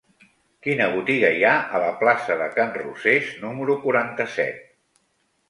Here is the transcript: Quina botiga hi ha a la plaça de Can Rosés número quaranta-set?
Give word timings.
Quina 0.67 0.85
botiga 0.95 1.29
hi 1.35 1.45
ha 1.49 1.51
a 1.57 1.81
la 1.83 1.91
plaça 1.99 2.39
de 2.41 2.47
Can 2.57 2.73
Rosés 2.79 3.31
número 3.45 3.77
quaranta-set? 3.87 4.67